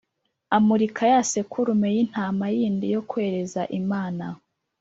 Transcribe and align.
Amurika 0.57 1.03
ya 1.13 1.21
sekurume 1.29 1.87
y’intama 1.95 2.45
yindi 2.55 2.85
yo 2.93 3.01
kwereza 3.09 3.61
Imana 3.79 4.25